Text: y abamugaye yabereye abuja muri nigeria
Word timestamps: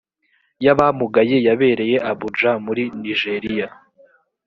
y 0.63 0.67
abamugaye 0.73 1.35
yabereye 1.47 1.95
abuja 2.11 2.51
muri 2.65 2.83
nigeria 3.01 3.67